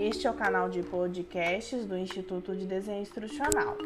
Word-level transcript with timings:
Este 0.00 0.26
é 0.26 0.30
o 0.30 0.34
canal 0.34 0.70
de 0.70 0.82
podcasts 0.82 1.84
do 1.84 1.94
Instituto 1.94 2.56
de 2.56 2.64
Desenho 2.64 3.02
Instrucional. 3.02 3.76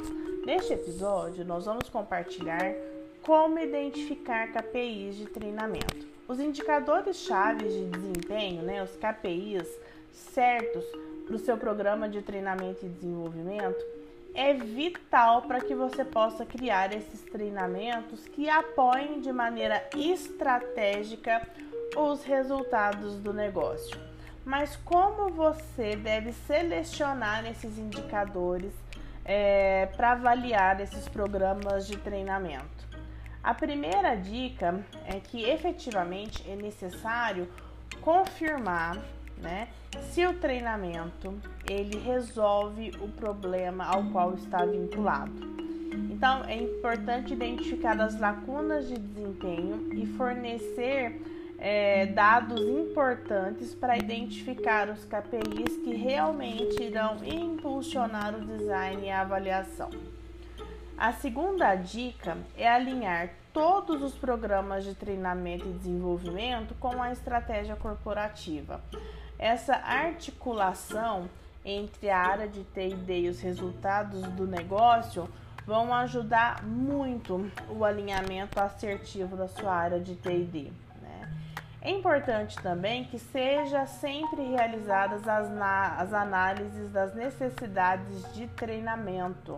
Neste 0.46 0.72
episódio, 0.72 1.44
nós 1.44 1.64
vamos 1.64 1.88
compartilhar 1.88 2.72
como 3.20 3.58
identificar 3.58 4.46
KPIs 4.52 5.16
de 5.16 5.26
treinamento. 5.26 6.06
Os 6.28 6.38
indicadores 6.38 7.16
chaves 7.16 7.74
de 7.74 7.86
desempenho, 7.86 8.62
né, 8.62 8.80
os 8.80 8.94
KPIs 8.94 9.68
certos 10.12 10.84
para 11.26 11.34
o 11.34 11.38
seu 11.40 11.56
programa 11.56 12.08
de 12.08 12.22
treinamento 12.22 12.86
e 12.86 12.88
desenvolvimento, 12.88 13.84
é 14.34 14.54
vital 14.54 15.42
para 15.42 15.60
que 15.60 15.74
você 15.74 16.04
possa 16.04 16.46
criar 16.46 16.94
esses 16.94 17.22
treinamentos 17.22 18.24
que 18.28 18.48
apoiem 18.48 19.20
de 19.20 19.32
maneira 19.32 19.84
estratégica 19.96 21.44
os 21.96 22.22
resultados 22.22 23.18
do 23.18 23.34
negócio. 23.34 24.13
Mas 24.44 24.76
como 24.76 25.30
você 25.30 25.96
deve 25.96 26.32
selecionar 26.32 27.46
esses 27.46 27.78
indicadores 27.78 28.72
é, 29.24 29.86
para 29.96 30.12
avaliar 30.12 30.80
esses 30.80 31.08
programas 31.08 31.86
de 31.86 31.96
treinamento? 31.96 32.84
A 33.42 33.54
primeira 33.54 34.14
dica 34.14 34.84
é 35.06 35.18
que 35.18 35.44
efetivamente 35.44 36.44
é 36.50 36.56
necessário 36.56 37.48
confirmar 38.00 38.98
né, 39.38 39.68
se 40.10 40.26
o 40.26 40.34
treinamento 40.34 41.34
ele 41.68 41.98
resolve 41.98 42.90
o 43.00 43.08
problema 43.08 43.84
ao 43.84 44.04
qual 44.04 44.34
está 44.34 44.64
vinculado. 44.64 45.32
Então 46.10 46.44
é 46.44 46.56
importante 46.56 47.32
identificar 47.32 47.98
as 48.00 48.18
lacunas 48.18 48.88
de 48.88 48.98
desempenho 48.98 49.92
e 49.92 50.06
fornecer 50.06 51.20
é, 51.58 52.06
dados 52.06 52.60
importantes 52.60 53.74
para 53.74 53.96
identificar 53.96 54.88
os 54.88 55.04
KPIs 55.04 55.76
que 55.82 55.94
realmente 55.94 56.82
irão 56.82 57.16
impulsionar 57.24 58.34
o 58.34 58.44
design 58.44 59.06
e 59.06 59.10
a 59.10 59.20
avaliação. 59.20 59.90
A 60.96 61.12
segunda 61.12 61.74
dica 61.74 62.38
é 62.56 62.68
alinhar 62.68 63.30
todos 63.52 64.02
os 64.02 64.14
programas 64.14 64.84
de 64.84 64.94
treinamento 64.94 65.68
e 65.68 65.72
desenvolvimento 65.72 66.74
com 66.74 67.02
a 67.02 67.12
estratégia 67.12 67.76
corporativa. 67.76 68.80
Essa 69.38 69.74
articulação 69.74 71.28
entre 71.64 72.10
a 72.10 72.18
área 72.18 72.48
de 72.48 72.62
TD 72.62 73.20
e 73.20 73.28
os 73.28 73.40
resultados 73.40 74.22
do 74.22 74.46
negócio 74.46 75.28
vão 75.66 75.94
ajudar 75.94 76.62
muito 76.62 77.50
o 77.70 77.84
alinhamento 77.84 78.60
assertivo 78.60 79.36
da 79.36 79.48
sua 79.48 79.72
área 79.72 79.98
de 79.98 80.14
TD. 80.14 80.70
É 81.84 81.90
importante 81.90 82.56
também 82.62 83.04
que 83.04 83.18
seja 83.18 83.84
sempre 83.84 84.42
realizadas 84.42 85.28
as, 85.28 85.50
as 85.98 86.14
análises 86.14 86.90
das 86.90 87.14
necessidades 87.14 88.32
de 88.32 88.46
treinamento, 88.46 89.54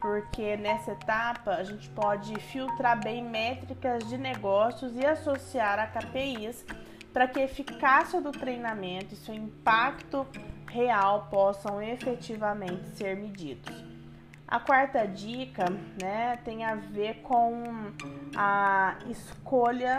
porque 0.00 0.56
nessa 0.56 0.90
etapa 0.90 1.52
a 1.52 1.62
gente 1.62 1.88
pode 1.90 2.34
filtrar 2.40 3.00
bem 3.00 3.22
métricas 3.22 4.08
de 4.08 4.18
negócios 4.18 4.96
e 4.96 5.06
associar 5.06 5.78
a 5.78 5.86
KPIs 5.86 6.66
para 7.12 7.28
que 7.28 7.38
a 7.38 7.44
eficácia 7.44 8.20
do 8.20 8.32
treinamento 8.32 9.14
e 9.14 9.16
seu 9.16 9.32
impacto 9.32 10.26
real 10.68 11.28
possam 11.30 11.80
efetivamente 11.80 12.88
ser 12.96 13.16
medidos. 13.16 13.72
A 14.48 14.58
quarta 14.58 15.06
dica 15.06 15.66
né, 16.02 16.40
tem 16.44 16.64
a 16.64 16.74
ver 16.74 17.22
com 17.22 17.92
a 18.34 18.96
escolha 19.08 19.96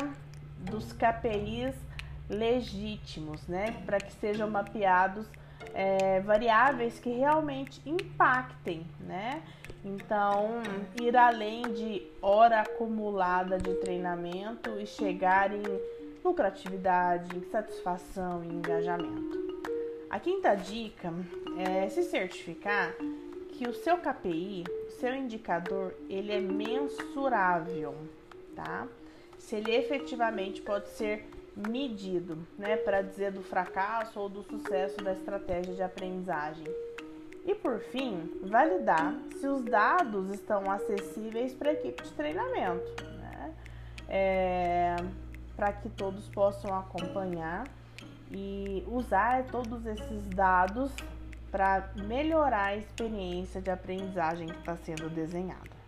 dos 0.63 0.93
KPIs 0.93 1.75
legítimos, 2.29 3.45
né? 3.47 3.75
Para 3.85 3.99
que 3.99 4.13
sejam 4.13 4.49
mapeados 4.49 5.27
é, 5.73 6.19
variáveis 6.21 6.99
que 6.99 7.09
realmente 7.09 7.81
impactem, 7.85 8.85
né? 8.99 9.41
Então, 9.85 10.61
ir 11.01 11.15
além 11.15 11.61
de 11.73 12.07
hora 12.21 12.61
acumulada 12.61 13.57
de 13.57 13.73
treinamento 13.75 14.79
e 14.79 14.85
chegar 14.85 15.53
em 15.53 15.63
lucratividade, 16.23 17.35
em 17.35 17.43
satisfação 17.49 18.43
e 18.43 18.47
engajamento. 18.47 19.43
A 20.09 20.19
quinta 20.19 20.55
dica 20.55 21.11
é 21.57 21.89
se 21.89 22.03
certificar 22.03 22.93
que 23.49 23.67
o 23.67 23.73
seu 23.73 23.97
KPI, 23.97 24.63
o 24.87 24.91
seu 24.91 25.13
indicador, 25.13 25.93
ele 26.09 26.31
é 26.31 26.39
mensurável, 26.39 27.95
tá? 28.55 28.87
Se 29.43 29.57
ele 29.57 29.75
efetivamente 29.75 30.61
pode 30.61 30.87
ser 30.89 31.29
medido, 31.55 32.37
né, 32.57 32.77
para 32.77 33.01
dizer 33.01 33.31
do 33.31 33.43
fracasso 33.43 34.19
ou 34.19 34.29
do 34.29 34.41
sucesso 34.41 34.97
da 35.03 35.11
estratégia 35.11 35.73
de 35.73 35.83
aprendizagem. 35.83 36.65
E 37.45 37.53
por 37.53 37.79
fim, 37.79 38.39
validar 38.41 39.13
se 39.37 39.45
os 39.45 39.63
dados 39.65 40.33
estão 40.33 40.71
acessíveis 40.71 41.53
para 41.53 41.71
a 41.71 41.73
equipe 41.73 42.01
de 42.01 42.11
treinamento, 42.13 43.03
né, 43.03 43.53
é, 44.07 44.95
para 45.55 45.73
que 45.73 45.89
todos 45.89 46.27
possam 46.29 46.73
acompanhar 46.73 47.67
e 48.31 48.83
usar 48.87 49.43
todos 49.47 49.85
esses 49.85 50.25
dados 50.29 50.89
para 51.51 51.91
melhorar 52.07 52.67
a 52.67 52.75
experiência 52.77 53.61
de 53.61 53.69
aprendizagem 53.69 54.47
que 54.47 54.57
está 54.57 54.75
sendo 54.77 55.09
desenhada. 55.09 55.82